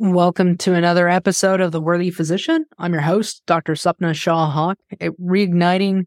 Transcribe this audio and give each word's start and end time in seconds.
Welcome 0.00 0.58
to 0.58 0.74
another 0.74 1.08
episode 1.08 1.60
of 1.60 1.72
The 1.72 1.80
Worthy 1.80 2.10
Physician. 2.10 2.64
I'm 2.78 2.92
your 2.92 3.02
host, 3.02 3.42
Dr. 3.46 3.72
Sapna 3.72 4.14
Shah-Haque, 4.14 4.78
reigniting 5.20 6.04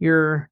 your 0.00 0.50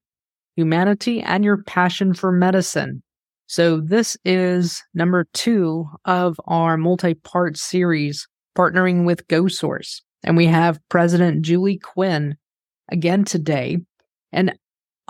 humanity 0.55 1.21
and 1.21 1.43
your 1.43 1.63
passion 1.63 2.13
for 2.13 2.31
medicine. 2.31 3.03
So, 3.45 3.81
this 3.81 4.15
is 4.23 4.81
number 4.93 5.27
two 5.33 5.85
of 6.05 6.39
our 6.45 6.77
multi 6.77 7.13
part 7.13 7.57
series, 7.57 8.25
partnering 8.57 9.05
with 9.05 9.27
GoSource. 9.27 9.99
And 10.23 10.37
we 10.37 10.45
have 10.45 10.79
President 10.87 11.41
Julie 11.41 11.79
Quinn 11.79 12.37
again 12.89 13.25
today. 13.25 13.79
And 14.31 14.57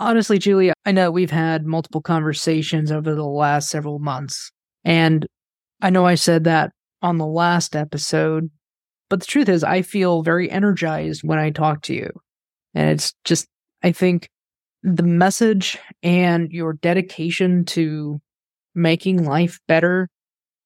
honestly, 0.00 0.40
Julie, 0.40 0.72
I 0.84 0.90
know 0.90 1.12
we've 1.12 1.30
had 1.30 1.64
multiple 1.64 2.02
conversations 2.02 2.90
over 2.90 3.14
the 3.14 3.24
last 3.24 3.70
several 3.70 4.00
months. 4.00 4.50
And 4.84 5.28
I 5.80 5.90
know 5.90 6.06
I 6.06 6.16
said 6.16 6.42
that 6.42 6.72
on 7.02 7.18
the 7.18 7.26
last 7.26 7.76
episode. 7.76 8.50
But 9.10 9.20
the 9.20 9.26
truth 9.26 9.48
is, 9.48 9.64
I 9.64 9.82
feel 9.82 10.22
very 10.22 10.50
energized 10.50 11.22
when 11.24 11.38
I 11.38 11.50
talk 11.50 11.82
to 11.82 11.94
you. 11.94 12.10
And 12.74 12.90
it's 12.90 13.14
just, 13.24 13.46
I 13.82 13.92
think 13.92 14.28
the 14.82 15.02
message 15.02 15.78
and 16.02 16.50
your 16.50 16.74
dedication 16.74 17.64
to 17.66 18.20
making 18.74 19.24
life 19.24 19.58
better 19.66 20.08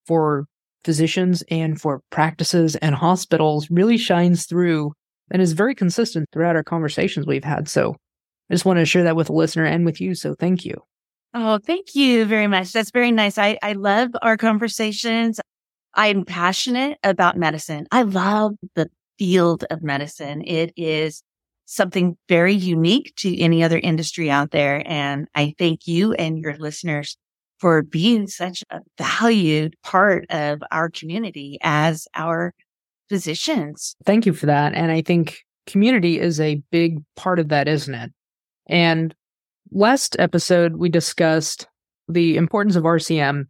for 0.07 0.47
physicians 0.85 1.45
and 1.51 1.81
for 1.81 2.01
practices 2.11 2.75
and 2.77 2.95
hospitals 2.95 3.69
really 3.71 3.97
shines 3.97 4.47
through 4.47 4.93
and 5.31 5.41
is 5.41 5.53
very 5.53 5.75
consistent 5.75 6.29
throughout 6.33 6.57
our 6.57 6.65
conversations 6.65 7.27
we've 7.27 7.45
had. 7.45 7.69
So 7.69 7.93
I 8.51 8.55
just 8.55 8.65
want 8.65 8.81
to 8.81 8.85
share 8.85 9.05
that 9.05 9.17
with 9.17 9.29
the 9.29 9.33
listener 9.33 9.65
and 9.65 9.87
with 9.87 10.01
you. 10.01 10.15
So 10.15 10.35
thank 10.35 10.65
you. 10.65 10.83
Oh, 11.33 11.59
thank 11.65 11.95
you 11.95 12.27
very 12.27 12.49
much. 12.49 12.73
That's 12.73 12.91
very 12.91 13.13
nice. 13.13 13.39
I, 13.39 13.59
I 13.63 13.73
love 13.73 14.11
our 14.21 14.37
conversations. 14.37 15.41
I'm 15.95 16.25
passionate 16.25 16.99
about 17.03 17.37
medicine. 17.37 17.87
I 17.91 18.03
love 18.03 18.55
the 18.75 18.91
field 19.19 19.65
of 19.71 19.83
medicine. 19.83 20.43
It 20.47 20.73
is 20.77 21.23
something 21.65 22.17
very 22.29 22.55
unique 22.55 23.15
to 23.17 23.39
any 23.39 23.63
other 23.63 23.79
industry 23.79 24.31
out 24.31 24.51
there. 24.51 24.83
And 24.87 25.29
I 25.35 25.55
thank 25.59 25.87
you 25.87 26.13
and 26.15 26.39
your 26.39 26.57
listeners 26.57 27.17
for 27.59 27.83
being 27.83 28.27
such 28.27 28.65
a 28.71 28.81
valued 28.99 29.77
part 29.83 30.27
of 30.31 30.61
our 30.71 30.91
community 30.91 31.59
as 31.63 32.09
our 32.15 32.53
physicians. 33.09 33.95
Thank 34.05 34.27
you 34.27 34.33
for 34.33 34.47
that. 34.47 34.75
And 34.75 34.91
I 34.91 35.03
think 35.03 35.39
community 35.67 36.19
is 36.19 36.41
a 36.41 36.63
big 36.71 36.99
part 37.15 37.39
of 37.39 37.49
that, 37.51 37.69
isn't 37.69 37.95
it? 37.95 38.11
And 38.67 39.15
last 39.71 40.17
episode, 40.19 40.77
we 40.77 40.89
discussed 40.89 41.69
the 42.09 42.37
importance 42.37 42.75
of 42.75 42.85
RCM 42.85 43.45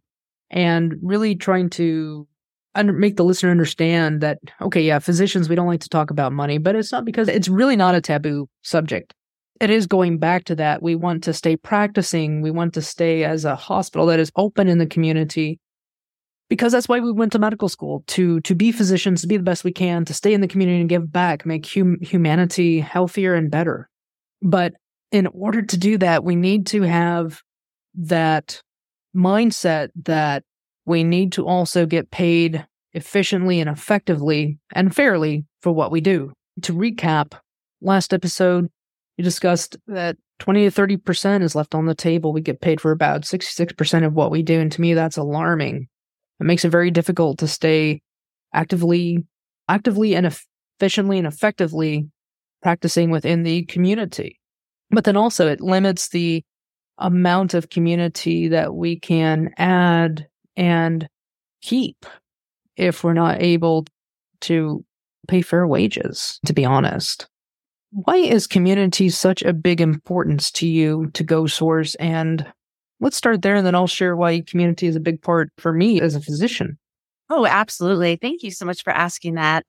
and 0.51 0.93
really 1.01 1.35
trying 1.35 1.69
to 1.71 2.27
under, 2.75 2.93
make 2.93 3.17
the 3.17 3.23
listener 3.23 3.51
understand 3.51 4.21
that 4.21 4.39
okay, 4.61 4.81
yeah, 4.81 4.99
physicians 4.99 5.49
we 5.49 5.55
don't 5.55 5.67
like 5.67 5.81
to 5.81 5.89
talk 5.89 6.11
about 6.11 6.33
money, 6.33 6.57
but 6.57 6.75
it's 6.75 6.91
not 6.91 7.05
because 7.05 7.27
it's 7.27 7.47
really 7.47 7.75
not 7.75 7.95
a 7.95 8.01
taboo 8.01 8.47
subject. 8.61 9.13
It 9.59 9.69
is 9.69 9.87
going 9.87 10.17
back 10.17 10.45
to 10.45 10.55
that. 10.55 10.81
We 10.81 10.95
want 10.95 11.23
to 11.25 11.33
stay 11.33 11.55
practicing. 11.55 12.41
We 12.41 12.51
want 12.51 12.73
to 12.73 12.81
stay 12.81 13.23
as 13.23 13.45
a 13.45 13.55
hospital 13.55 14.07
that 14.07 14.19
is 14.19 14.31
open 14.35 14.67
in 14.67 14.77
the 14.77 14.87
community 14.87 15.59
because 16.49 16.71
that's 16.71 16.89
why 16.89 16.99
we 16.99 17.11
went 17.11 17.31
to 17.31 17.39
medical 17.39 17.69
school 17.69 18.03
to 18.07 18.41
to 18.41 18.55
be 18.55 18.71
physicians, 18.71 19.21
to 19.21 19.27
be 19.27 19.37
the 19.37 19.43
best 19.43 19.63
we 19.63 19.71
can, 19.71 20.05
to 20.05 20.13
stay 20.13 20.33
in 20.33 20.41
the 20.41 20.47
community 20.47 20.79
and 20.79 20.89
give 20.89 21.11
back, 21.11 21.45
make 21.45 21.65
hum- 21.73 21.99
humanity 22.01 22.79
healthier 22.79 23.35
and 23.35 23.49
better. 23.49 23.89
But 24.41 24.73
in 25.11 25.27
order 25.27 25.61
to 25.61 25.77
do 25.77 25.97
that, 25.99 26.23
we 26.23 26.35
need 26.35 26.67
to 26.67 26.81
have 26.81 27.41
that 27.95 28.61
mindset 29.15 29.89
that 30.03 30.43
we 30.85 31.03
need 31.03 31.31
to 31.33 31.45
also 31.45 31.85
get 31.85 32.11
paid 32.11 32.65
efficiently 32.93 33.59
and 33.59 33.69
effectively 33.69 34.57
and 34.73 34.95
fairly 34.95 35.45
for 35.61 35.71
what 35.71 35.91
we 35.91 36.01
do. 36.01 36.31
To 36.63 36.73
recap, 36.73 37.33
last 37.81 38.13
episode, 38.13 38.69
we 39.17 39.23
discussed 39.23 39.77
that 39.87 40.17
20 40.39 40.69
to 40.69 40.81
30% 40.81 41.41
is 41.41 41.55
left 41.55 41.75
on 41.75 41.85
the 41.85 41.95
table. 41.95 42.33
We 42.33 42.41
get 42.41 42.61
paid 42.61 42.81
for 42.81 42.91
about 42.91 43.21
66% 43.21 44.05
of 44.05 44.13
what 44.13 44.31
we 44.31 44.43
do. 44.43 44.59
And 44.59 44.71
to 44.71 44.81
me, 44.81 44.93
that's 44.93 45.17
alarming. 45.17 45.87
It 46.39 46.43
makes 46.43 46.65
it 46.65 46.69
very 46.69 46.91
difficult 46.91 47.39
to 47.39 47.47
stay 47.47 48.01
actively, 48.53 49.23
actively 49.69 50.15
and 50.15 50.35
efficiently 50.79 51.17
and 51.17 51.27
effectively 51.27 52.09
practicing 52.61 53.09
within 53.09 53.43
the 53.43 53.65
community. 53.65 54.39
But 54.89 55.05
then 55.05 55.17
also 55.17 55.47
it 55.47 55.61
limits 55.61 56.09
the 56.09 56.43
amount 56.97 57.53
of 57.53 57.69
community 57.69 58.49
that 58.49 58.75
we 58.75 58.99
can 58.99 59.51
add 59.57 60.27
and 60.55 61.07
keep 61.61 62.05
if 62.75 63.03
we're 63.03 63.13
not 63.13 63.41
able 63.41 63.85
to 64.41 64.83
pay 65.27 65.41
fair 65.41 65.65
wages, 65.65 66.39
to 66.45 66.53
be 66.53 66.65
honest. 66.65 67.27
Why 67.91 68.17
is 68.17 68.47
community 68.47 69.09
such 69.09 69.43
a 69.43 69.53
big 69.53 69.79
importance 69.79 70.51
to 70.53 70.67
you 70.67 71.11
to 71.13 71.23
GoSource? 71.23 71.95
And 71.99 72.45
let's 72.99 73.17
start 73.17 73.41
there 73.41 73.55
and 73.55 73.65
then 73.65 73.75
I'll 73.75 73.87
share 73.87 74.15
why 74.15 74.41
community 74.41 74.87
is 74.87 74.95
a 74.95 75.01
big 75.01 75.21
part 75.21 75.49
for 75.57 75.71
me 75.71 76.01
as 76.01 76.15
a 76.15 76.21
physician. 76.21 76.77
Oh, 77.29 77.45
absolutely. 77.45 78.15
Thank 78.15 78.43
you 78.43 78.51
so 78.51 78.65
much 78.65 78.83
for 78.83 78.91
asking 78.91 79.35
that. 79.35 79.63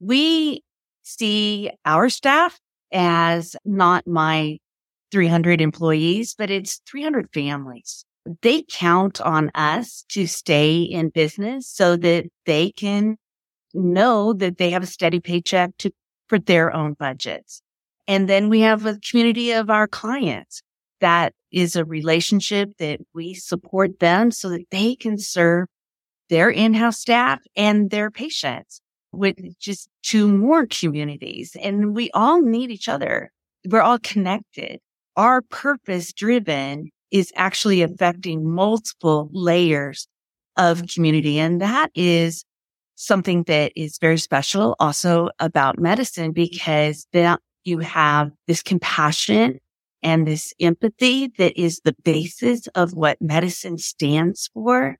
We 0.00 0.62
see 1.02 1.70
our 1.84 2.08
staff 2.08 2.58
as 2.92 3.56
not 3.64 4.06
my 4.06 4.58
300 5.10 5.60
employees, 5.60 6.34
but 6.36 6.50
it's 6.50 6.80
300 6.88 7.28
families 7.32 8.04
they 8.42 8.62
count 8.62 9.20
on 9.20 9.50
us 9.54 10.04
to 10.10 10.26
stay 10.26 10.82
in 10.82 11.10
business 11.10 11.68
so 11.68 11.96
that 11.96 12.26
they 12.46 12.70
can 12.70 13.16
know 13.74 14.32
that 14.32 14.58
they 14.58 14.70
have 14.70 14.82
a 14.82 14.86
steady 14.86 15.20
paycheck 15.20 15.76
to 15.78 15.90
for 16.28 16.38
their 16.38 16.74
own 16.74 16.94
budgets. 16.94 17.60
And 18.06 18.28
then 18.28 18.48
we 18.48 18.60
have 18.60 18.86
a 18.86 18.98
community 18.98 19.52
of 19.52 19.70
our 19.70 19.86
clients 19.86 20.62
that 21.00 21.34
is 21.52 21.76
a 21.76 21.84
relationship 21.84 22.70
that 22.78 23.00
we 23.14 23.34
support 23.34 23.98
them 24.00 24.30
so 24.30 24.48
that 24.48 24.64
they 24.70 24.94
can 24.96 25.18
serve 25.18 25.66
their 26.30 26.48
in-house 26.48 26.98
staff 26.98 27.40
and 27.56 27.90
their 27.90 28.10
patients 28.10 28.80
with 29.12 29.36
just 29.58 29.88
two 30.02 30.28
more 30.28 30.66
communities. 30.66 31.56
And 31.60 31.94
we 31.94 32.10
all 32.12 32.40
need 32.40 32.70
each 32.70 32.88
other. 32.88 33.30
We're 33.68 33.82
all 33.82 33.98
connected. 33.98 34.80
Our 35.16 35.42
purpose 35.42 36.12
driven 36.12 36.90
is 37.14 37.32
actually 37.36 37.80
affecting 37.80 38.44
multiple 38.44 39.30
layers 39.32 40.08
of 40.56 40.82
community. 40.92 41.38
And 41.38 41.60
that 41.60 41.92
is 41.94 42.44
something 42.96 43.44
that 43.44 43.70
is 43.76 43.98
very 43.98 44.18
special 44.18 44.74
also 44.80 45.30
about 45.38 45.78
medicine 45.78 46.32
because 46.32 47.06
then 47.12 47.38
you 47.62 47.78
have 47.78 48.32
this 48.48 48.64
compassion 48.64 49.60
and 50.02 50.26
this 50.26 50.52
empathy 50.58 51.28
that 51.38 51.58
is 51.58 51.80
the 51.84 51.94
basis 52.02 52.66
of 52.74 52.94
what 52.94 53.22
medicine 53.22 53.78
stands 53.78 54.50
for 54.52 54.96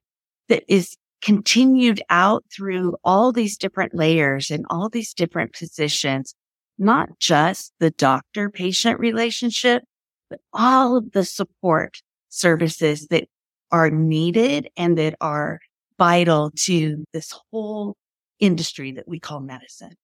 that 0.49 0.63
is 0.69 0.97
continued 1.21 2.01
out 2.11 2.45
through 2.55 2.95
all 3.03 3.33
these 3.33 3.57
different 3.57 3.93
layers 3.93 4.53
and 4.53 4.65
all 4.71 4.89
these 4.89 5.13
different 5.13 5.53
positions, 5.53 6.37
not 6.79 7.09
just 7.19 7.73
the 7.81 7.91
doctor 7.91 8.51
patient 8.51 9.01
relationship, 9.01 9.83
but 10.31 10.41
all 10.53 10.97
of 10.97 11.13
the 11.13 11.25
support 11.25 12.03
services 12.35 13.07
that 13.09 13.25
are 13.71 13.91
needed 13.91 14.69
and 14.77 14.99
that 14.99 15.15
are 15.21 15.61
vital 15.99 16.51
to 16.57 17.05
this 17.13 17.33
whole 17.51 17.97
industry 18.41 18.93
that 18.93 19.09
we 19.09 19.21
call 19.21 19.41
medicine. 19.41 19.95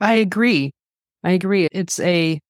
I 0.00 0.14
agree. 0.14 0.72
I 1.24 1.32
agree. 1.32 1.68
It's 1.72 1.98
a, 2.00 2.40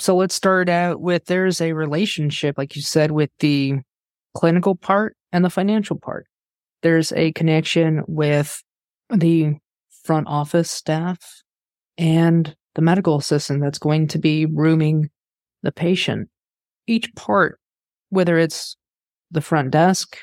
so 0.00 0.16
let's 0.16 0.34
start 0.34 0.68
out 0.68 1.00
with 1.00 1.26
there's 1.26 1.60
a 1.60 1.72
relationship, 1.72 2.58
like 2.58 2.74
you 2.74 2.82
said, 2.82 3.12
with 3.12 3.30
the 3.38 3.74
clinical 4.34 4.74
part 4.74 5.16
and 5.32 5.44
the 5.44 5.50
financial 5.50 5.98
part. 5.98 6.26
There's 6.82 7.12
a 7.12 7.32
connection 7.32 8.02
with 8.06 8.62
the 9.10 9.54
front 10.04 10.26
office 10.28 10.70
staff 10.70 11.18
and 11.96 12.54
the 12.74 12.82
medical 12.82 13.16
assistant 13.16 13.62
that's 13.62 13.78
going 13.78 14.08
to 14.08 14.18
be 14.18 14.46
rooming 14.46 15.10
the 15.62 15.72
patient. 15.72 16.28
Each 16.86 17.12
part, 17.14 17.58
whether 18.10 18.38
it's 18.38 18.76
the 19.30 19.40
front 19.40 19.70
desk, 19.70 20.16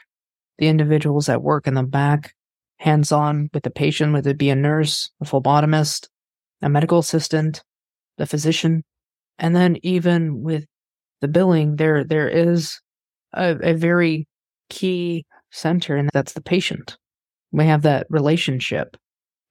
the 0.57 0.67
individuals 0.67 1.25
that 1.27 1.41
work 1.41 1.67
in 1.67 1.73
the 1.73 1.83
back, 1.83 2.33
hands 2.77 3.11
on 3.11 3.49
with 3.53 3.63
the 3.63 3.69
patient, 3.69 4.13
whether 4.13 4.31
it 4.31 4.37
be 4.37 4.49
a 4.49 4.55
nurse, 4.55 5.09
a 5.21 5.25
phlebotomist, 5.25 6.07
a 6.61 6.69
medical 6.69 6.99
assistant, 6.99 7.63
the 8.17 8.25
physician, 8.25 8.83
and 9.39 9.55
then 9.55 9.77
even 9.83 10.43
with 10.43 10.65
the 11.21 11.27
billing, 11.27 11.77
there 11.77 12.03
there 12.03 12.27
is 12.27 12.79
a, 13.33 13.55
a 13.61 13.73
very 13.73 14.27
key 14.69 15.25
center, 15.51 15.95
and 15.95 16.09
that's 16.13 16.33
the 16.33 16.41
patient. 16.41 16.97
We 17.51 17.65
have 17.65 17.83
that 17.83 18.07
relationship. 18.09 18.97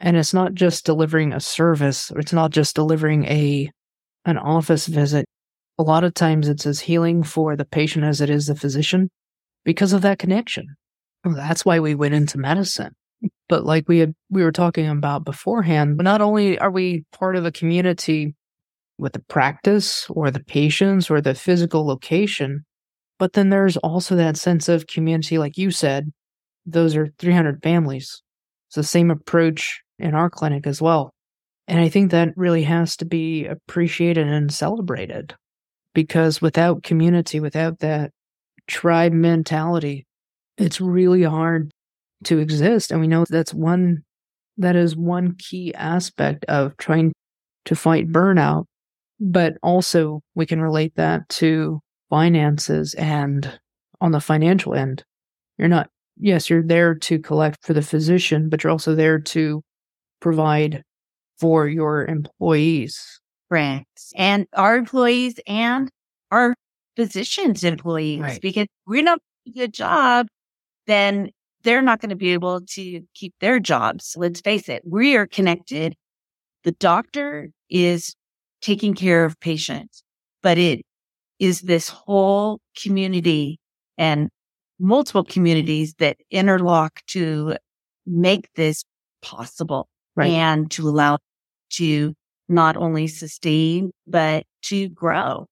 And 0.00 0.16
it's 0.16 0.34
not 0.34 0.55
just 0.55 0.84
delivering 0.84 1.32
a 1.32 1.40
service, 1.40 2.10
it's 2.16 2.32
not 2.32 2.50
just 2.50 2.75
delivering 2.75 3.25
a 3.26 3.70
an 4.25 4.38
office 4.38 4.87
visit. 4.87 5.26
A 5.78 5.82
lot 5.82 6.05
of 6.05 6.14
times 6.14 6.48
it's 6.48 6.66
as 6.66 6.81
healing 6.81 7.22
for 7.22 7.56
the 7.56 7.64
patient 7.64 8.05
as 8.05 8.20
it 8.20 8.31
is 8.31 8.46
the 8.46 8.55
physician 8.55 9.08
because 9.64 9.93
of 9.93 10.03
that 10.03 10.19
connection. 10.19 10.67
That's 11.25 11.64
why 11.64 11.81
we 11.81 11.94
went 11.94 12.14
into 12.14 12.38
medicine. 12.38 12.94
But 13.49 13.64
like 13.64 13.88
we 13.88 13.99
had, 13.99 14.14
we 14.31 14.43
were 14.43 14.53
talking 14.53 14.88
about 14.88 15.25
beforehand, 15.25 15.97
not 15.99 16.20
only 16.20 16.59
are 16.59 16.70
we 16.70 17.05
part 17.12 17.37
of 17.37 17.44
a 17.44 17.53
community 17.53 18.35
with 18.99 19.12
the 19.12 19.23
practice 19.29 20.06
or 20.11 20.31
the 20.31 20.43
patients 20.43 21.11
or 21.11 21.20
the 21.20 21.35
physical 21.35 21.87
location, 21.87 22.64
but 23.19 23.35
then 23.35 23.50
there's 23.50 23.76
also 23.79 24.17
that 24.17 24.37
sense 24.37 24.69
of 24.69 24.87
community, 24.87 25.38
like 25.38 25.56
you 25.56 25.70
said, 25.70 26.11
those 26.67 26.97
are 26.97 27.08
300 27.19 27.62
families. 27.62 28.23
It's 28.69 28.76
the 28.76 28.82
same 28.82 29.11
approach 29.11 29.82
in 29.99 30.15
our 30.15 30.31
clinic 30.31 30.67
as 30.67 30.82
well. 30.82 31.15
And 31.69 31.79
I 31.79 31.88
think 31.88 32.11
that 32.11 32.31
really 32.37 32.65
has 32.65 32.97
to 32.97 33.05
be 33.05 33.47
appreciated 33.47 34.26
and 34.26 34.53
celebrated 34.53 35.35
because 35.94 36.43
without 36.43 36.82
community, 36.82 37.38
without 37.38 37.79
that 37.81 38.11
tribe 38.69 39.12
mentality, 39.12 40.06
it's 40.59 40.81
really 40.81 41.23
hard 41.23 41.70
to 42.25 42.38
exist. 42.38 42.91
And 42.91 43.00
we 43.00 43.09
know 43.09 43.25
that's 43.29 43.55
one, 43.55 44.03
that 44.59 44.76
is 44.76 44.97
one 44.97 45.35
key 45.38 45.75
aspect 45.75 46.44
of 46.47 46.76
trying 46.76 47.12
to 47.64 47.75
fight 47.75 48.09
burnout. 48.09 48.64
But 49.20 49.55
also, 49.62 50.20
we 50.35 50.47
can 50.47 50.61
relate 50.61 50.94
that 50.97 51.29
to 51.31 51.81
finances 52.11 52.94
and 52.94 53.59
on 54.00 54.11
the 54.12 54.20
financial 54.20 54.75
end. 54.75 55.05
You're 55.58 55.69
not, 55.69 55.88
yes, 56.19 56.50
you're 56.50 56.67
there 56.67 56.94
to 56.94 57.19
collect 57.20 57.58
for 57.62 57.73
the 57.73 57.82
physician, 57.82 58.49
but 58.49 58.62
you're 58.62 58.73
also 58.73 58.94
there 58.94 59.20
to 59.20 59.62
provide 60.20 60.82
for 61.38 61.69
your 61.69 62.05
employees. 62.06 63.20
Correct. 63.49 63.87
And 64.17 64.47
our 64.55 64.76
employees 64.76 65.38
and 65.47 65.88
our 66.31 66.55
physicians' 66.97 67.65
employees, 67.65 68.21
Right. 68.21 68.41
because 68.41 68.67
we're 68.87 69.03
not 69.03 69.19
doing 69.44 69.55
a 69.56 69.59
good 69.61 69.75
job, 69.75 70.29
then 70.87 71.31
they're 71.62 71.83
not 71.83 72.00
going 72.00 72.11
to 72.11 72.17
be 72.17 72.31
able 72.33 72.61
to 72.61 73.03
keep 73.15 73.35
their 73.41 73.61
jobs. 73.61 74.15
Let's 74.17 74.41
face 74.41 74.69
it, 74.69 74.83
we 74.85 75.17
are 75.17 75.27
connected. 75.27 75.94
The 76.65 76.73
doctor 76.73 77.50
is 77.71 78.15
taking 78.61 78.94
care 78.94 79.25
of 79.25 79.39
patients, 79.41 80.03
but 80.43 80.59
it 80.59 80.83
is 81.39 81.62
this 81.62 81.89
whole 81.89 82.61
community 82.81 83.59
and 83.99 84.29
multiple 84.79 85.25
communities 85.25 85.94
that 85.99 86.17
interlock 86.31 87.00
to 87.09 87.56
make 88.06 88.49
this 88.55 88.85
possible 89.23 89.89
Right. 90.17 90.31
and 90.31 90.71
to 90.73 90.89
allow 90.89 91.19
to 91.75 92.15
not 92.49 92.77
only 92.77 93.06
sustain, 93.06 93.93
but 94.06 94.44
to 94.62 94.89
grow. 94.91 95.47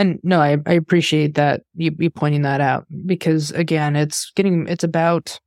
And 0.00 0.18
no, 0.22 0.40
I, 0.40 0.56
I 0.64 0.72
appreciate 0.72 1.34
that 1.34 1.60
you, 1.74 1.94
you 1.98 2.08
pointing 2.08 2.40
that 2.42 2.62
out 2.62 2.86
because 3.04 3.50
again, 3.50 3.96
it's 3.96 4.32
getting, 4.34 4.66
it's 4.66 4.82
about, 4.82 5.38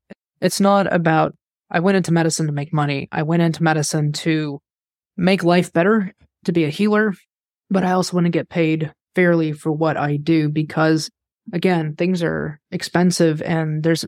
it's 0.42 0.60
not 0.60 0.94
about, 0.94 1.36
I 1.72 1.80
went 1.80 1.98
into 1.98 2.12
medicine 2.14 2.46
to 2.46 2.52
make 2.52 2.72
money. 2.72 3.10
I 3.12 3.24
went 3.24 3.42
into 3.42 3.64
medicine 3.64 4.12
to 4.12 4.60
make 5.18 5.44
life 5.44 5.74
better, 5.74 6.14
to 6.46 6.52
be 6.52 6.66
a 6.66 6.70
healer, 6.70 7.16
but 7.72 7.84
I 7.84 7.94
also 7.94 8.16
want 8.16 8.28
to 8.28 8.30
get 8.30 8.48
paid 8.48 8.94
fairly 9.16 9.54
for 9.54 9.72
what 9.72 9.98
I 9.98 10.18
do 10.18 10.50
because 10.50 11.10
again, 11.52 11.96
things 11.96 12.22
are 12.22 12.60
expensive 12.70 13.42
and 13.42 13.82
there's 13.82 14.06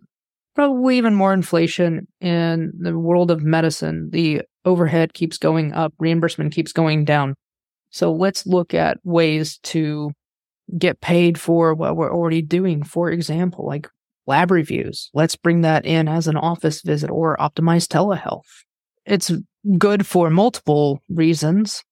probably 0.54 1.00
even 1.00 1.16
more 1.16 1.34
inflation 1.34 2.08
in 2.22 2.72
the 2.78 2.96
world 2.96 3.32
of 3.32 3.42
medicine. 3.42 4.12
The 4.12 4.44
overhead 4.64 5.16
keeps 5.16 5.40
going 5.40 5.74
up, 5.74 5.96
reimbursement 5.98 6.54
keeps 6.54 6.72
going 6.72 7.04
down. 7.04 7.34
So 7.90 8.14
let's 8.14 8.46
look 8.46 8.76
at 8.76 9.00
ways 9.04 9.58
to 9.64 10.12
get 10.78 11.02
paid 11.02 11.40
for 11.40 11.74
what 11.74 11.96
we're 11.96 12.14
already 12.14 12.42
doing. 12.42 12.84
For 12.84 13.12
example, 13.12 13.66
like 13.66 13.90
lab 14.28 14.52
reviews. 14.52 15.10
Let's 15.14 15.36
bring 15.36 15.62
that 15.62 15.86
in 15.86 16.08
as 16.08 16.28
an 16.28 16.38
office 16.38 16.82
visit 16.82 17.10
or 17.10 17.38
optimize 17.38 17.88
telehealth. 17.88 18.64
It's 19.06 19.32
good 19.78 20.06
for 20.06 20.30
multiple 20.30 21.02
reasons 21.10 21.84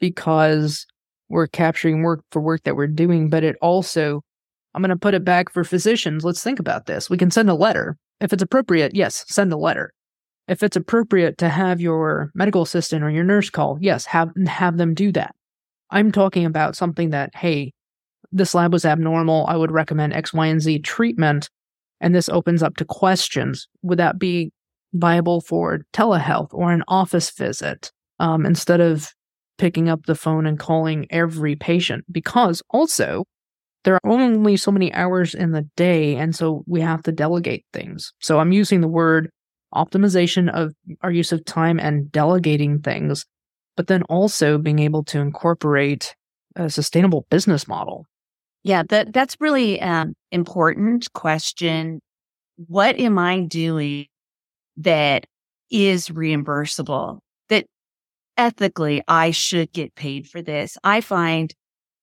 because 0.00 0.86
we're 1.28 1.46
capturing 1.46 2.02
work 2.02 2.24
for 2.30 2.40
work 2.40 2.62
that 2.64 2.76
we're 2.76 2.86
doing, 2.86 3.30
but 3.30 3.44
it 3.44 3.56
also, 3.60 4.22
I'm 4.74 4.82
going 4.82 4.90
to 4.90 4.96
put 4.96 5.14
it 5.14 5.24
back 5.24 5.52
for 5.52 5.64
physicians. 5.64 6.24
Let's 6.24 6.42
think 6.42 6.58
about 6.58 6.86
this. 6.86 7.08
We 7.08 7.18
can 7.18 7.30
send 7.30 7.50
a 7.50 7.54
letter. 7.54 7.96
If 8.20 8.32
it's 8.32 8.42
appropriate, 8.42 8.94
yes, 8.94 9.24
send 9.28 9.52
a 9.52 9.56
letter. 9.56 9.92
If 10.48 10.62
it's 10.62 10.76
appropriate 10.76 11.38
to 11.38 11.48
have 11.48 11.80
your 11.80 12.30
medical 12.34 12.62
assistant 12.62 13.02
or 13.02 13.10
your 13.10 13.24
nurse 13.24 13.50
call, 13.50 13.78
yes, 13.80 14.06
have 14.06 14.30
have 14.46 14.76
them 14.76 14.94
do 14.94 15.10
that. 15.12 15.34
I'm 15.90 16.12
talking 16.12 16.44
about 16.44 16.76
something 16.76 17.10
that, 17.10 17.34
hey, 17.34 17.72
this 18.32 18.54
lab 18.54 18.72
was 18.72 18.84
abnormal. 18.84 19.46
I 19.48 19.56
would 19.56 19.70
recommend 19.70 20.12
X, 20.12 20.32
Y, 20.32 20.46
and 20.46 20.60
Z 20.60 20.80
treatment. 20.80 21.48
And 22.00 22.14
this 22.14 22.28
opens 22.28 22.62
up 22.62 22.76
to 22.76 22.84
questions. 22.84 23.68
Would 23.82 23.98
that 23.98 24.18
be 24.18 24.52
viable 24.92 25.40
for 25.40 25.80
telehealth 25.92 26.52
or 26.52 26.72
an 26.72 26.84
office 26.88 27.30
visit 27.30 27.90
um, 28.18 28.44
instead 28.44 28.80
of 28.80 29.12
picking 29.58 29.88
up 29.88 30.04
the 30.06 30.14
phone 30.14 30.46
and 30.46 30.58
calling 30.58 31.06
every 31.10 31.56
patient? 31.56 32.04
Because 32.10 32.62
also, 32.70 33.24
there 33.84 33.94
are 33.94 34.00
only 34.04 34.56
so 34.56 34.70
many 34.70 34.92
hours 34.92 35.34
in 35.34 35.52
the 35.52 35.62
day. 35.76 36.16
And 36.16 36.34
so 36.34 36.64
we 36.66 36.80
have 36.80 37.02
to 37.04 37.12
delegate 37.12 37.64
things. 37.72 38.12
So 38.20 38.40
I'm 38.40 38.52
using 38.52 38.80
the 38.80 38.88
word 38.88 39.30
optimization 39.74 40.50
of 40.52 40.74
our 41.02 41.10
use 41.12 41.32
of 41.32 41.44
time 41.44 41.78
and 41.78 42.10
delegating 42.10 42.80
things, 42.80 43.24
but 43.76 43.86
then 43.86 44.02
also 44.04 44.58
being 44.58 44.80
able 44.80 45.04
to 45.04 45.20
incorporate 45.20 46.14
a 46.56 46.68
sustainable 46.68 47.26
business 47.30 47.68
model. 47.68 48.06
Yeah, 48.66 48.82
that 48.88 49.12
that's 49.12 49.36
really 49.40 49.80
um 49.80 50.14
important 50.32 51.12
question. 51.12 52.00
What 52.68 52.98
am 52.98 53.18
I 53.18 53.40
doing 53.42 54.06
that 54.78 55.26
is 55.70 56.08
reimbursable? 56.10 57.20
That 57.50 57.66
ethically 58.38 59.02
I 59.08 59.32
should 59.32 59.72
get 59.72 59.94
paid 59.96 60.28
for 60.28 60.42
this. 60.42 60.78
I 60.84 61.00
find 61.02 61.54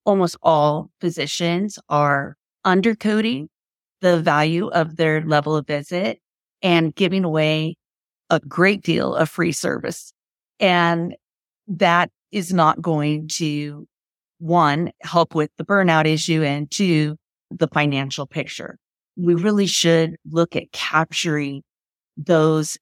almost 0.06 0.38
all 0.44 0.92
physicians 1.02 1.80
are 1.90 2.38
undercoding 2.66 3.50
the 4.02 4.22
value 4.22 4.68
of 4.70 4.98
their 4.98 5.22
level 5.24 5.56
of 5.58 5.68
visit 5.68 6.20
and 6.64 6.96
giving 6.96 7.24
away 7.26 7.76
a 8.32 8.40
great 8.42 8.84
deal 8.84 9.16
of 9.16 9.30
free 9.30 9.52
service. 9.54 10.14
And 10.60 11.16
that 11.68 12.12
is 12.32 12.54
not 12.54 12.82
going 12.82 13.28
to 13.30 13.88
one, 14.44 14.92
help 15.02 15.34
with 15.34 15.50
the 15.58 15.64
burnout 15.64 16.06
issue 16.06 16.44
and 16.44 16.70
two, 16.70 17.16
the 17.50 17.70
financial 17.70 18.28
picture. 18.28 18.78
We 19.16 19.36
really 19.36 19.68
should 19.68 20.18
look 20.30 20.56
at 20.56 20.72
capturing 20.72 21.64
those 22.18 22.78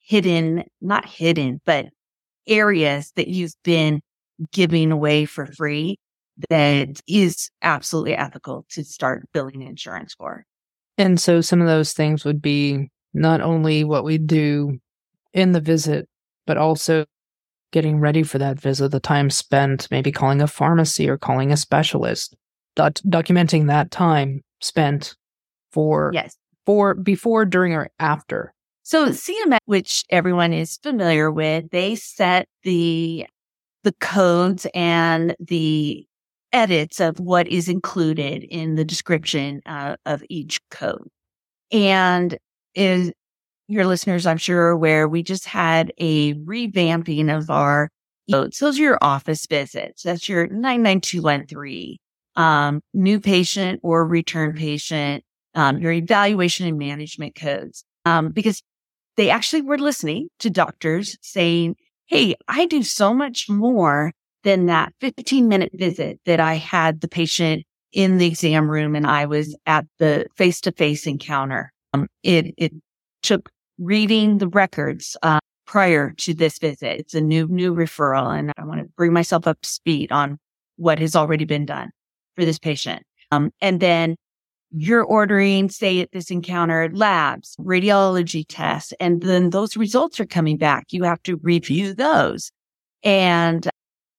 hidden, 0.00 0.64
not 0.80 1.06
hidden, 1.06 1.60
but 1.64 1.86
areas 2.46 3.12
that 3.16 3.28
you've 3.28 3.54
been 3.62 4.00
giving 4.52 4.90
away 4.90 5.24
for 5.24 5.46
free 5.46 5.98
that 6.50 7.00
is 7.06 7.48
absolutely 7.62 8.16
ethical 8.16 8.66
to 8.70 8.84
start 8.84 9.28
billing 9.32 9.62
insurance 9.62 10.14
for. 10.14 10.44
And 10.98 11.20
so 11.20 11.40
some 11.40 11.60
of 11.60 11.68
those 11.68 11.92
things 11.92 12.24
would 12.24 12.42
be 12.42 12.90
not 13.12 13.40
only 13.40 13.84
what 13.84 14.04
we 14.04 14.18
do 14.18 14.78
in 15.32 15.52
the 15.52 15.60
visit, 15.60 16.08
but 16.46 16.56
also 16.56 17.04
getting 17.74 17.98
ready 17.98 18.22
for 18.22 18.38
that 18.38 18.58
visit, 18.58 18.92
the 18.92 19.00
time 19.00 19.28
spent 19.28 19.88
maybe 19.90 20.12
calling 20.12 20.40
a 20.40 20.46
pharmacy 20.46 21.08
or 21.08 21.18
calling 21.18 21.50
a 21.50 21.56
specialist, 21.56 22.36
doc- 22.76 23.00
documenting 23.06 23.66
that 23.66 23.90
time 23.90 24.40
spent 24.60 25.16
for 25.72 26.12
Yes. 26.14 26.36
for 26.64 26.94
before, 26.94 27.44
during, 27.44 27.72
or 27.74 27.90
after. 27.98 28.54
So 28.84 29.08
CMS, 29.08 29.58
which 29.66 30.04
everyone 30.08 30.52
is 30.52 30.78
familiar 30.82 31.32
with, 31.32 31.70
they 31.70 31.96
set 31.96 32.46
the 32.62 33.26
the 33.82 33.92
codes 34.00 34.68
and 34.72 35.34
the 35.40 36.06
edits 36.52 37.00
of 37.00 37.18
what 37.18 37.48
is 37.48 37.68
included 37.68 38.44
in 38.44 38.76
the 38.76 38.84
description 38.84 39.60
uh, 39.66 39.96
of 40.06 40.22
each 40.30 40.60
code. 40.70 41.08
And 41.72 42.38
is 42.76 43.12
your 43.68 43.86
listeners, 43.86 44.26
I'm 44.26 44.36
sure, 44.36 44.66
are 44.66 44.70
aware 44.70 45.08
we 45.08 45.22
just 45.22 45.46
had 45.46 45.92
a 45.98 46.34
revamping 46.34 47.34
of 47.34 47.50
our 47.50 47.90
codes. 48.30 48.58
Those 48.58 48.78
are 48.78 48.82
your 48.82 48.98
office 49.00 49.46
visits. 49.46 50.02
That's 50.02 50.28
your 50.28 50.46
99213, 50.48 51.96
um, 52.36 52.80
new 52.92 53.20
patient 53.20 53.80
or 53.82 54.06
return 54.06 54.54
patient, 54.54 55.24
um, 55.54 55.78
your 55.78 55.92
evaluation 55.92 56.66
and 56.66 56.78
management 56.78 57.34
codes. 57.34 57.84
Um, 58.04 58.30
because 58.30 58.62
they 59.16 59.30
actually 59.30 59.62
were 59.62 59.78
listening 59.78 60.28
to 60.40 60.50
doctors 60.50 61.16
saying, 61.22 61.76
Hey, 62.06 62.34
I 62.48 62.66
do 62.66 62.82
so 62.82 63.14
much 63.14 63.48
more 63.48 64.12
than 64.42 64.66
that 64.66 64.92
15 65.00 65.48
minute 65.48 65.72
visit 65.74 66.20
that 66.26 66.38
I 66.38 66.54
had 66.54 67.00
the 67.00 67.08
patient 67.08 67.64
in 67.92 68.18
the 68.18 68.26
exam 68.26 68.70
room 68.70 68.94
and 68.94 69.06
I 69.06 69.24
was 69.24 69.56
at 69.64 69.86
the 69.98 70.26
face 70.36 70.60
to 70.62 70.72
face 70.72 71.06
encounter. 71.06 71.72
Um, 71.94 72.08
it, 72.22 72.54
it 72.58 72.72
took 73.22 73.50
reading 73.78 74.38
the 74.38 74.48
records, 74.48 75.16
uh, 75.22 75.40
prior 75.66 76.12
to 76.18 76.34
this 76.34 76.58
visit. 76.58 77.00
It's 77.00 77.14
a 77.14 77.20
new, 77.20 77.46
new 77.48 77.74
referral 77.74 78.36
and 78.36 78.52
I 78.56 78.64
want 78.64 78.80
to 78.80 78.88
bring 78.96 79.12
myself 79.12 79.46
up 79.46 79.60
to 79.62 79.68
speed 79.68 80.12
on 80.12 80.38
what 80.76 80.98
has 80.98 81.16
already 81.16 81.44
been 81.44 81.66
done 81.66 81.90
for 82.36 82.44
this 82.44 82.58
patient. 82.58 83.02
Um, 83.30 83.50
and 83.60 83.80
then 83.80 84.16
you're 84.70 85.04
ordering, 85.04 85.68
say 85.68 86.00
at 86.00 86.12
this 86.12 86.30
encounter, 86.30 86.90
labs, 86.92 87.56
radiology 87.60 88.44
tests, 88.48 88.92
and 88.98 89.22
then 89.22 89.50
those 89.50 89.76
results 89.76 90.18
are 90.18 90.26
coming 90.26 90.56
back. 90.56 90.86
You 90.90 91.04
have 91.04 91.22
to 91.24 91.36
review 91.36 91.94
those. 91.94 92.50
And 93.02 93.68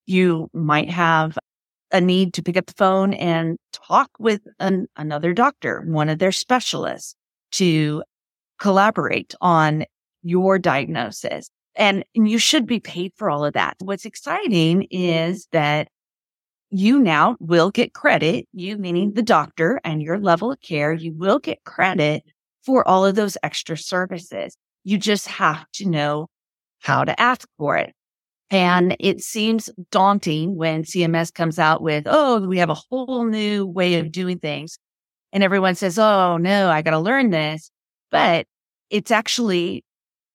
you 0.06 0.48
might 0.52 0.90
have 0.90 1.38
a 1.92 2.00
need 2.00 2.34
to 2.34 2.42
pick 2.42 2.56
up 2.56 2.66
the 2.66 2.74
phone 2.74 3.12
and 3.14 3.58
talk 3.72 4.10
with 4.18 4.40
an, 4.58 4.86
another 4.96 5.32
doctor, 5.32 5.84
one 5.86 6.08
of 6.08 6.18
their 6.18 6.32
specialists 6.32 7.14
to 7.52 8.02
collaborate 8.58 9.34
on 9.40 9.84
your 10.22 10.58
diagnosis. 10.58 11.50
And 11.74 12.04
you 12.14 12.38
should 12.38 12.66
be 12.66 12.80
paid 12.80 13.12
for 13.16 13.30
all 13.30 13.44
of 13.44 13.52
that. 13.52 13.76
What's 13.80 14.06
exciting 14.06 14.86
is 14.90 15.46
that 15.52 15.88
you 16.70 16.98
now 16.98 17.36
will 17.38 17.70
get 17.70 17.94
credit, 17.94 18.46
you 18.52 18.76
meaning 18.76 19.12
the 19.12 19.22
doctor 19.22 19.80
and 19.84 20.02
your 20.02 20.18
level 20.18 20.50
of 20.50 20.60
care, 20.60 20.92
you 20.92 21.12
will 21.14 21.38
get 21.38 21.64
credit 21.64 22.24
for 22.64 22.86
all 22.88 23.04
of 23.06 23.14
those 23.14 23.38
extra 23.42 23.76
services. 23.76 24.56
You 24.84 24.98
just 24.98 25.28
have 25.28 25.64
to 25.74 25.88
know 25.88 26.28
how 26.80 27.04
to 27.04 27.18
ask 27.20 27.46
for 27.58 27.76
it. 27.76 27.92
And 28.50 28.96
it 29.00 29.20
seems 29.20 29.70
daunting 29.90 30.56
when 30.56 30.84
CMS 30.84 31.32
comes 31.32 31.58
out 31.58 31.82
with, 31.82 32.04
oh, 32.06 32.46
we 32.46 32.58
have 32.58 32.70
a 32.70 32.74
whole 32.74 33.24
new 33.24 33.66
way 33.66 33.94
of 33.94 34.12
doing 34.12 34.38
things. 34.38 34.78
And 35.32 35.42
everyone 35.42 35.74
says, 35.74 35.98
oh, 35.98 36.36
no, 36.36 36.70
I 36.70 36.82
got 36.82 36.92
to 36.92 36.98
learn 36.98 37.30
this. 37.30 37.70
But 38.10 38.46
it's 38.90 39.10
actually 39.10 39.84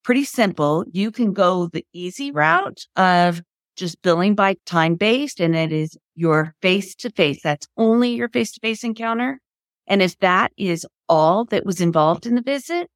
pretty 0.04 0.24
simple. 0.24 0.84
You 0.92 1.10
can 1.10 1.32
go 1.32 1.66
the 1.66 1.86
easy 1.92 2.30
route 2.30 2.86
of 2.96 3.42
just 3.76 4.02
billing 4.02 4.34
by 4.34 4.56
time 4.66 4.96
based, 4.96 5.40
and 5.40 5.56
it 5.56 5.72
is 5.72 5.96
your 6.14 6.54
face 6.60 6.94
to 6.96 7.10
face. 7.10 7.40
That's 7.42 7.66
only 7.76 8.14
your 8.14 8.28
face 8.28 8.52
to 8.52 8.60
face 8.60 8.84
encounter. 8.84 9.40
And 9.86 10.02
if 10.02 10.18
that 10.18 10.52
is 10.56 10.86
all 11.08 11.44
that 11.46 11.64
was 11.64 11.80
involved 11.80 12.26
in 12.26 12.34
the 12.34 12.42
visit, 12.42 12.88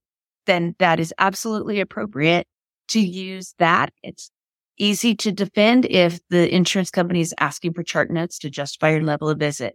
then 0.47 0.75
that 0.78 1.00
is 1.00 1.12
absolutely 1.18 1.80
appropriate 1.80 2.47
to 2.88 3.00
use 3.00 3.54
that. 3.59 3.90
It's 4.02 4.30
easy 4.78 5.14
to 5.16 5.33
defend 5.33 5.87
if 5.87 6.21
the 6.28 6.54
insurance 6.54 6.90
company 6.90 7.21
is 7.21 7.35
asking 7.38 7.73
for 7.73 7.83
chart 7.83 8.11
notes 8.11 8.38
to 8.40 8.50
justify 8.50 8.90
your 8.90 9.02
level 9.02 9.28
of 9.28 9.38
visit, 9.38 9.75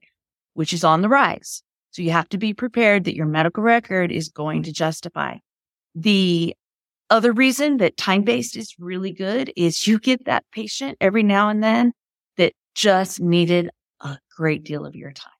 which 0.53 0.73
is 0.73 0.83
on 0.83 1.01
the 1.01 1.09
rise. 1.09 1.63
So 1.91 2.01
you 2.01 2.11
have 2.11 2.29
to 2.29 2.37
be 2.37 2.53
prepared 2.53 3.03
that 3.03 3.15
your 3.15 3.25
medical 3.25 3.63
record 3.63 4.11
is 4.11 4.29
going 4.29 4.63
to 4.63 4.71
justify. 4.71 5.37
The 5.93 6.55
other 7.09 7.33
reason 7.33 7.77
that 7.77 7.97
time 7.97 8.23
based 8.23 8.55
is 8.55 8.73
really 8.79 9.11
good 9.11 9.51
is 9.57 9.85
you 9.85 9.99
get 9.99 10.25
that 10.25 10.45
patient 10.53 10.97
every 11.01 11.23
now 11.23 11.49
and 11.49 11.61
then 11.61 11.91
that 12.37 12.53
just 12.73 13.19
needed 13.19 13.69
a 13.99 14.17
great 14.35 14.63
deal 14.63 14.85
of 14.85 14.95
your 14.95 15.11
time 15.11 15.33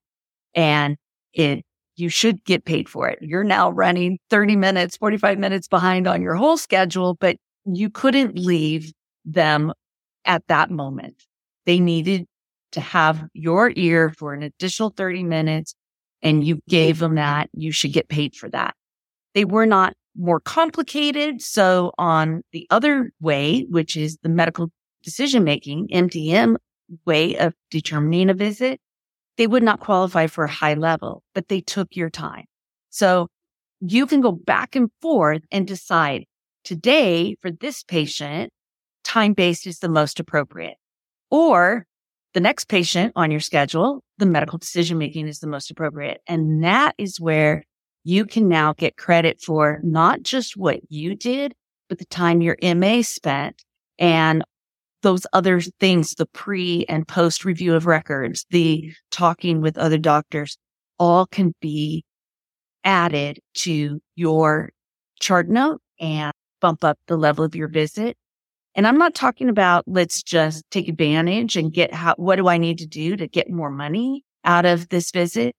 and 0.53 0.97
it 1.33 1.63
you 1.95 2.09
should 2.09 2.43
get 2.45 2.65
paid 2.65 2.89
for 2.89 3.09
it. 3.09 3.19
You're 3.21 3.43
now 3.43 3.69
running 3.69 4.17
30 4.29 4.55
minutes, 4.55 4.97
45 4.97 5.37
minutes 5.37 5.67
behind 5.67 6.07
on 6.07 6.21
your 6.21 6.35
whole 6.35 6.57
schedule, 6.57 7.15
but 7.15 7.37
you 7.65 7.89
couldn't 7.89 8.39
leave 8.39 8.91
them 9.23 9.71
at 10.25 10.47
that 10.47 10.71
moment. 10.71 11.23
They 11.65 11.79
needed 11.79 12.25
to 12.71 12.81
have 12.81 13.23
your 13.33 13.71
ear 13.75 14.13
for 14.17 14.33
an 14.33 14.41
additional 14.41 14.89
30 14.89 15.23
minutes 15.23 15.75
and 16.21 16.43
you 16.45 16.59
gave 16.67 16.95
mm-hmm. 16.95 17.05
them 17.05 17.15
that. 17.15 17.49
You 17.53 17.71
should 17.71 17.93
get 17.93 18.09
paid 18.09 18.35
for 18.35 18.49
that. 18.49 18.75
They 19.33 19.45
were 19.45 19.65
not 19.65 19.93
more 20.15 20.39
complicated. 20.39 21.41
So 21.41 21.93
on 21.97 22.43
the 22.51 22.67
other 22.69 23.11
way, 23.21 23.65
which 23.69 23.95
is 23.95 24.17
the 24.23 24.29
medical 24.29 24.71
decision 25.03 25.43
making, 25.43 25.87
MDM 25.89 26.57
way 27.05 27.37
of 27.37 27.53
determining 27.69 28.29
a 28.29 28.33
visit, 28.33 28.79
they 29.37 29.47
would 29.47 29.63
not 29.63 29.79
qualify 29.79 30.27
for 30.27 30.43
a 30.43 30.51
high 30.51 30.73
level, 30.73 31.23
but 31.33 31.47
they 31.47 31.61
took 31.61 31.95
your 31.95 32.09
time. 32.09 32.45
So 32.89 33.27
you 33.79 34.05
can 34.05 34.21
go 34.21 34.31
back 34.31 34.75
and 34.75 34.89
forth 35.01 35.41
and 35.51 35.65
decide 35.65 36.25
today 36.63 37.35
for 37.41 37.49
this 37.51 37.83
patient, 37.83 38.51
time 39.03 39.33
based 39.33 39.65
is 39.65 39.79
the 39.79 39.89
most 39.89 40.19
appropriate. 40.19 40.77
Or 41.29 41.85
the 42.33 42.39
next 42.39 42.65
patient 42.65 43.13
on 43.15 43.31
your 43.31 43.39
schedule, 43.39 44.03
the 44.17 44.25
medical 44.25 44.57
decision 44.57 44.97
making 44.97 45.27
is 45.27 45.39
the 45.39 45.47
most 45.47 45.69
appropriate. 45.69 46.21
And 46.27 46.63
that 46.63 46.95
is 46.97 47.19
where 47.19 47.63
you 48.03 48.25
can 48.25 48.47
now 48.47 48.73
get 48.73 48.97
credit 48.97 49.41
for 49.41 49.79
not 49.83 50.23
just 50.23 50.57
what 50.57 50.79
you 50.89 51.15
did, 51.15 51.53
but 51.89 51.99
the 51.99 52.05
time 52.05 52.41
your 52.41 52.57
MA 52.75 53.01
spent 53.01 53.63
and 53.99 54.43
those 55.01 55.25
other 55.33 55.61
things, 55.61 56.15
the 56.15 56.25
pre 56.27 56.85
and 56.87 57.07
post 57.07 57.43
review 57.43 57.75
of 57.75 57.85
records, 57.85 58.45
the 58.49 58.93
talking 59.09 59.61
with 59.61 59.77
other 59.77 59.97
doctors, 59.97 60.57
all 60.99 61.25
can 61.25 61.53
be 61.59 62.05
added 62.83 63.39
to 63.55 63.99
your 64.15 64.69
chart 65.19 65.49
note 65.49 65.81
and 65.99 66.31
bump 66.59 66.83
up 66.83 66.97
the 67.07 67.17
level 67.17 67.43
of 67.43 67.55
your 67.55 67.67
visit. 67.67 68.15
And 68.75 68.87
I'm 68.87 68.97
not 68.97 69.13
talking 69.13 69.49
about 69.49 69.83
let's 69.87 70.23
just 70.23 70.63
take 70.71 70.87
advantage 70.87 71.57
and 71.57 71.73
get 71.73 71.93
how, 71.93 72.15
what 72.17 72.37
do 72.37 72.47
I 72.47 72.57
need 72.57 72.77
to 72.79 72.87
do 72.87 73.17
to 73.17 73.27
get 73.27 73.49
more 73.49 73.69
money 73.69 74.23
out 74.45 74.65
of 74.65 74.89
this 74.89 75.11
visit? 75.11 75.55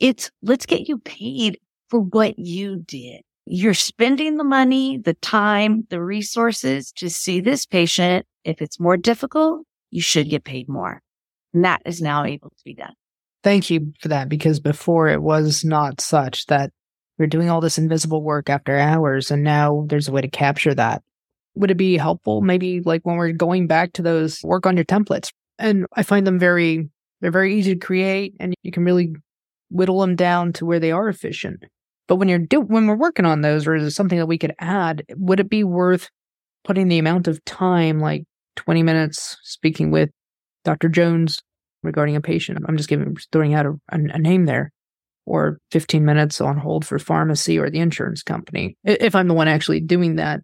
It's 0.00 0.30
let's 0.42 0.66
get 0.66 0.88
you 0.88 0.98
paid 0.98 1.58
for 1.88 2.00
what 2.00 2.38
you 2.38 2.82
did. 2.86 3.22
You're 3.46 3.74
spending 3.74 4.36
the 4.36 4.44
money, 4.44 4.98
the 4.98 5.14
time, 5.14 5.86
the 5.90 6.02
resources 6.02 6.90
to 6.96 7.08
see 7.08 7.40
this 7.40 7.64
patient. 7.64 8.26
If 8.44 8.60
it's 8.60 8.80
more 8.80 8.96
difficult, 8.96 9.64
you 9.90 10.02
should 10.02 10.28
get 10.28 10.44
paid 10.44 10.68
more. 10.68 11.00
And 11.54 11.64
that 11.64 11.82
is 11.86 12.02
now 12.02 12.24
able 12.24 12.50
to 12.50 12.64
be 12.64 12.74
done. 12.74 12.94
Thank 13.44 13.70
you 13.70 13.92
for 14.00 14.08
that 14.08 14.28
because 14.28 14.58
before 14.58 15.08
it 15.08 15.22
was 15.22 15.64
not 15.64 16.00
such 16.00 16.46
that 16.46 16.72
we're 17.18 17.28
doing 17.28 17.48
all 17.48 17.60
this 17.60 17.78
invisible 17.78 18.22
work 18.22 18.50
after 18.50 18.76
hours 18.76 19.30
and 19.30 19.44
now 19.44 19.86
there's 19.88 20.08
a 20.08 20.12
way 20.12 20.20
to 20.20 20.28
capture 20.28 20.74
that. 20.74 21.02
Would 21.56 21.70
it 21.70 21.76
be 21.76 21.96
helpful 21.96 22.40
maybe 22.40 22.80
like 22.80 23.04
when 23.04 23.16
we're 23.16 23.32
going 23.32 23.66
back 23.66 23.94
to 23.94 24.02
those 24.02 24.42
work 24.42 24.66
on 24.66 24.76
your 24.76 24.84
templates? 24.84 25.32
And 25.58 25.86
I 25.94 26.02
find 26.02 26.26
them 26.26 26.38
very 26.38 26.88
they're 27.20 27.30
very 27.30 27.56
easy 27.56 27.74
to 27.74 27.80
create 27.80 28.34
and 28.38 28.54
you 28.62 28.70
can 28.70 28.84
really 28.84 29.14
whittle 29.70 30.00
them 30.00 30.16
down 30.16 30.52
to 30.54 30.66
where 30.66 30.78
they 30.78 30.92
are 30.92 31.08
efficient. 31.08 31.64
But 32.08 32.16
when 32.16 32.28
you're 32.28 32.38
do 32.38 32.60
when 32.60 32.86
we're 32.86 32.96
working 32.96 33.26
on 33.26 33.40
those, 33.40 33.66
or 33.66 33.74
is 33.74 33.84
it 33.84 33.90
something 33.90 34.18
that 34.18 34.26
we 34.26 34.38
could 34.38 34.54
add? 34.58 35.02
Would 35.16 35.40
it 35.40 35.50
be 35.50 35.64
worth 35.64 36.08
putting 36.64 36.88
the 36.88 36.98
amount 36.98 37.28
of 37.28 37.44
time, 37.44 38.00
like 38.00 38.24
20 38.56 38.82
minutes, 38.82 39.36
speaking 39.42 39.90
with 39.90 40.10
Dr. 40.64 40.88
Jones 40.88 41.42
regarding 41.82 42.16
a 42.16 42.20
patient? 42.20 42.64
I'm 42.68 42.76
just 42.76 42.88
giving 42.88 43.16
throwing 43.32 43.54
out 43.54 43.66
a, 43.66 43.74
a 43.88 44.18
name 44.18 44.46
there, 44.46 44.70
or 45.24 45.58
15 45.72 46.04
minutes 46.04 46.40
on 46.40 46.58
hold 46.58 46.86
for 46.86 46.98
pharmacy 46.98 47.58
or 47.58 47.70
the 47.70 47.80
insurance 47.80 48.22
company. 48.22 48.76
If 48.84 49.14
I'm 49.14 49.28
the 49.28 49.34
one 49.34 49.48
actually 49.48 49.80
doing 49.80 50.16
that, 50.16 50.40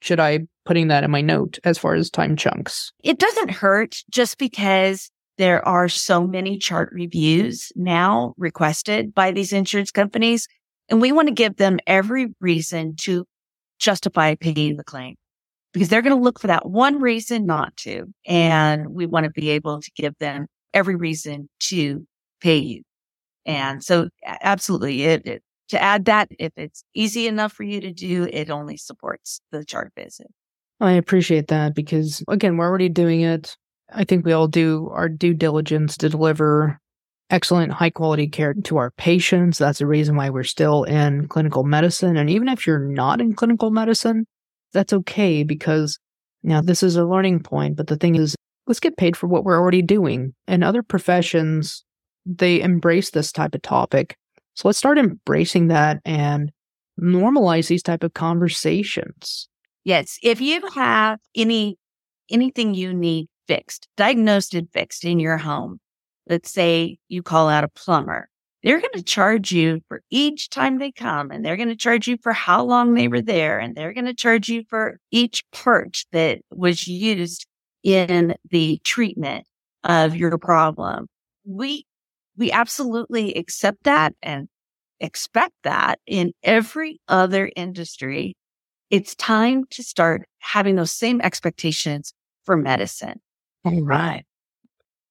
should 0.00 0.20
I 0.20 0.40
putting 0.64 0.88
that 0.88 1.04
in 1.04 1.10
my 1.10 1.20
note 1.20 1.58
as 1.64 1.78
far 1.78 1.94
as 1.94 2.10
time 2.10 2.36
chunks? 2.36 2.92
It 3.02 3.18
doesn't 3.18 3.50
hurt 3.50 4.02
just 4.10 4.38
because 4.38 5.10
there 5.38 5.66
are 5.66 5.88
so 5.88 6.26
many 6.26 6.58
chart 6.58 6.90
reviews 6.92 7.72
now 7.76 8.34
requested 8.36 9.14
by 9.14 9.32
these 9.32 9.52
insurance 9.52 9.90
companies 9.90 10.46
and 10.90 11.00
we 11.00 11.12
want 11.12 11.28
to 11.28 11.34
give 11.34 11.56
them 11.56 11.78
every 11.86 12.34
reason 12.40 12.96
to 12.96 13.24
justify 13.78 14.34
paying 14.34 14.76
the 14.76 14.84
claim 14.84 15.14
because 15.72 15.88
they're 15.88 16.02
going 16.02 16.16
to 16.16 16.22
look 16.22 16.40
for 16.40 16.48
that 16.48 16.68
one 16.68 17.00
reason 17.00 17.46
not 17.46 17.76
to. 17.78 18.06
And 18.26 18.88
we 18.88 19.06
want 19.06 19.24
to 19.24 19.30
be 19.30 19.50
able 19.50 19.80
to 19.80 19.90
give 19.94 20.14
them 20.18 20.46
every 20.74 20.96
reason 20.96 21.48
to 21.60 22.06
pay 22.40 22.58
you. 22.58 22.82
And 23.46 23.82
so 23.82 24.08
absolutely 24.24 25.04
it, 25.04 25.26
it, 25.26 25.42
to 25.70 25.82
add 25.82 26.04
that, 26.06 26.28
if 26.38 26.52
it's 26.56 26.84
easy 26.94 27.26
enough 27.26 27.52
for 27.52 27.62
you 27.62 27.80
to 27.80 27.92
do, 27.92 28.28
it 28.32 28.50
only 28.50 28.76
supports 28.76 29.40
the 29.50 29.64
chart 29.64 29.92
visit. 29.96 30.28
I 30.80 30.92
appreciate 30.92 31.48
that 31.48 31.74
because 31.74 32.22
again, 32.28 32.56
we're 32.56 32.66
already 32.66 32.88
doing 32.88 33.20
it. 33.20 33.56
I 33.92 34.04
think 34.04 34.24
we 34.24 34.32
all 34.32 34.48
do 34.48 34.88
our 34.92 35.08
due 35.08 35.34
diligence 35.34 35.96
to 35.98 36.08
deliver 36.08 36.78
excellent 37.28 37.72
high 37.72 37.90
quality 37.90 38.28
care 38.28 38.54
to 38.54 38.76
our 38.76 38.90
patients. 38.92 39.58
That's 39.58 39.78
the 39.78 39.86
reason 39.86 40.16
why 40.16 40.30
we're 40.30 40.42
still 40.42 40.84
in 40.84 41.28
clinical 41.28 41.64
medicine. 41.64 42.16
And 42.16 42.30
even 42.30 42.48
if 42.48 42.66
you're 42.66 42.78
not 42.78 43.20
in 43.20 43.34
clinical 43.34 43.70
medicine, 43.70 44.26
that's 44.72 44.92
okay 44.92 45.42
because 45.42 45.98
now 46.42 46.60
this 46.60 46.82
is 46.82 46.96
a 46.96 47.04
learning 47.04 47.42
point. 47.42 47.76
But 47.76 47.88
the 47.88 47.96
thing 47.96 48.16
is, 48.16 48.34
let's 48.66 48.80
get 48.80 48.96
paid 48.96 49.16
for 49.16 49.26
what 49.26 49.44
we're 49.44 49.58
already 49.58 49.82
doing. 49.82 50.34
And 50.46 50.64
other 50.64 50.82
professions, 50.82 51.84
they 52.26 52.60
embrace 52.60 53.10
this 53.10 53.32
type 53.32 53.54
of 53.54 53.62
topic. 53.62 54.16
So 54.60 54.68
let's 54.68 54.78
start 54.78 54.98
embracing 54.98 55.68
that 55.68 56.02
and 56.04 56.52
normalize 57.00 57.68
these 57.68 57.82
type 57.82 58.04
of 58.04 58.12
conversations. 58.12 59.48
Yes. 59.84 60.18
If 60.22 60.42
you 60.42 60.60
have 60.74 61.18
any 61.34 61.78
anything 62.30 62.74
you 62.74 62.92
need 62.92 63.28
fixed, 63.48 63.88
diagnosed 63.96 64.52
and 64.52 64.70
fixed 64.70 65.06
in 65.06 65.18
your 65.18 65.38
home, 65.38 65.80
let's 66.28 66.50
say 66.50 66.98
you 67.08 67.22
call 67.22 67.48
out 67.48 67.64
a 67.64 67.68
plumber, 67.68 68.28
they're 68.62 68.82
going 68.82 68.92
to 68.92 69.02
charge 69.02 69.50
you 69.50 69.80
for 69.88 70.02
each 70.10 70.50
time 70.50 70.78
they 70.78 70.92
come 70.92 71.30
and 71.30 71.42
they're 71.42 71.56
going 71.56 71.70
to 71.70 71.74
charge 71.74 72.06
you 72.06 72.18
for 72.22 72.34
how 72.34 72.62
long 72.62 72.92
they 72.92 73.08
were 73.08 73.22
there 73.22 73.58
and 73.58 73.74
they're 73.74 73.94
going 73.94 74.04
to 74.04 74.14
charge 74.14 74.50
you 74.50 74.64
for 74.68 75.00
each 75.10 75.42
part 75.52 76.04
that 76.12 76.40
was 76.50 76.86
used 76.86 77.46
in 77.82 78.34
the 78.50 78.78
treatment 78.84 79.46
of 79.84 80.14
your 80.14 80.36
problem. 80.36 81.06
We, 81.46 81.86
we 82.40 82.50
absolutely 82.50 83.34
accept 83.34 83.84
that 83.84 84.14
and 84.22 84.48
expect 84.98 85.52
that 85.62 86.00
in 86.06 86.32
every 86.42 86.98
other 87.06 87.50
industry, 87.54 88.34
it's 88.88 89.14
time 89.14 89.64
to 89.70 89.84
start 89.84 90.22
having 90.38 90.74
those 90.74 90.90
same 90.90 91.20
expectations 91.20 92.14
for 92.44 92.56
medicine. 92.56 93.20
All 93.64 93.82
right. 93.82 94.24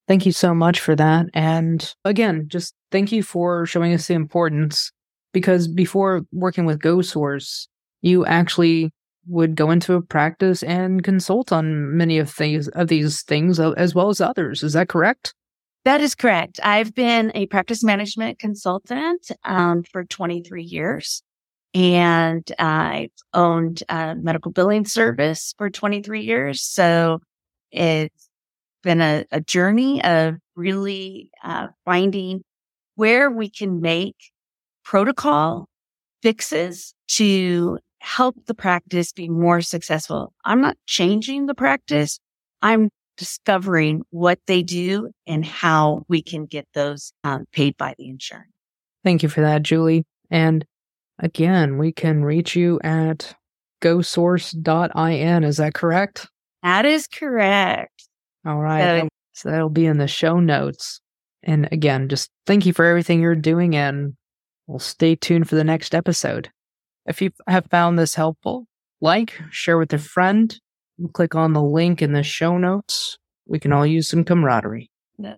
Thank 0.07 0.25
you 0.25 0.31
so 0.31 0.55
much 0.55 0.79
for 0.79 0.95
that. 0.95 1.27
And 1.36 1.93
again, 2.03 2.45
just 2.48 2.74
thank 2.91 3.12
you 3.12 3.21
for 3.21 3.67
showing 3.67 3.93
us 3.93 4.07
the 4.07 4.15
importance 4.15 4.91
because 5.31 5.67
before 5.67 6.24
working 6.31 6.65
with 6.65 6.79
GoSource, 6.79 7.67
you 8.01 8.25
actually 8.25 8.91
would 9.27 9.55
go 9.55 9.69
into 9.69 9.93
a 9.93 10.01
practice 10.01 10.63
and 10.63 11.03
consult 11.03 11.51
on 11.51 11.95
many 11.95 12.17
of 12.17 12.36
these 12.38 12.69
of 12.69 12.88
these 12.88 13.21
things 13.21 13.59
uh, 13.59 13.71
as 13.71 13.93
well 13.93 14.09
as 14.09 14.19
others. 14.19 14.63
Is 14.63 14.74
that 14.74 14.89
correct? 14.89 15.36
That 15.86 16.01
is 16.01 16.13
correct. 16.13 16.59
I've 16.62 16.93
been 16.93 17.31
a 17.36 17.45
practice 17.48 17.83
management 17.83 18.38
consultant 18.38 19.31
um, 19.45 19.83
for 19.83 20.03
23 20.03 20.63
years, 20.63 21.24
and 21.74 22.50
I've 22.59 23.12
owned 23.33 23.83
a 23.88 24.15
medical 24.15 24.51
billing 24.51 24.86
service 24.86 25.53
for 25.57 25.69
23 25.69 26.21
years. 26.21 26.62
So 26.62 27.21
it's 27.71 28.29
been 28.83 29.01
a, 29.01 29.25
a 29.31 29.39
journey 29.39 30.03
of 30.03 30.36
really 30.55 31.31
uh, 31.43 31.67
finding 31.86 32.43
where 32.95 33.31
we 33.31 33.50
can 33.50 33.81
make 33.81 34.17
protocol 34.83 35.67
fixes 36.21 36.93
to 37.07 37.79
help 38.01 38.36
the 38.45 38.53
practice 38.53 39.12
be 39.12 39.29
more 39.29 39.62
successful. 39.62 40.33
I'm 40.43 40.62
not 40.62 40.77
changing 40.86 41.45
the 41.45 41.55
practice. 41.55 42.19
I'm 42.62 42.89
discovering 43.19 44.01
what 44.09 44.39
they 44.47 44.63
do 44.63 45.11
and 45.27 45.45
how 45.45 46.05
we 46.07 46.21
can 46.21 46.45
get 46.45 46.65
those 46.73 47.11
um, 47.25 47.45
paid 47.51 47.75
by 47.77 47.93
the 47.97 48.07
insurance. 48.07 48.49
Thank 49.03 49.21
you 49.21 49.29
for 49.29 49.41
that, 49.41 49.61
Julie. 49.61 50.05
And 50.31 50.65
again, 51.19 51.77
we 51.77 51.91
can 51.91 52.23
reach 52.23 52.55
you 52.55 52.79
at 52.81 53.35
gosource.in. 53.81 55.43
Is 55.43 55.57
that 55.57 55.73
correct? 55.73 56.27
That 56.63 56.85
is 56.85 57.07
correct. 57.07 58.07
All 58.45 58.59
right. 58.59 59.01
So, 59.01 59.09
so 59.33 59.51
that'll 59.51 59.69
be 59.69 59.85
in 59.85 59.97
the 59.97 60.07
show 60.07 60.39
notes. 60.39 61.01
And 61.43 61.67
again, 61.71 62.07
just 62.07 62.29
thank 62.47 62.65
you 62.65 62.73
for 62.73 62.85
everything 62.85 63.21
you're 63.21 63.35
doing 63.35 63.75
and 63.75 64.13
we'll 64.67 64.79
stay 64.79 65.15
tuned 65.15 65.49
for 65.49 65.55
the 65.55 65.63
next 65.63 65.93
episode. 65.93 66.49
If 67.05 67.21
you 67.21 67.31
have 67.47 67.65
found 67.69 67.99
this 67.99 68.15
helpful, 68.15 68.65
like, 69.01 69.39
share 69.49 69.77
with 69.77 69.91
a 69.93 69.97
friend, 69.97 70.57
click 71.13 71.36
on 71.36 71.53
the 71.53 71.63
link 71.63 72.01
in 72.01 72.13
the 72.13 72.24
show 72.24 72.58
notes. 72.58 73.18
We 73.48 73.60
can 73.60 73.72
all 73.72 73.86
use 73.86 74.08
some 74.10 74.24
camaraderie. 74.24 74.88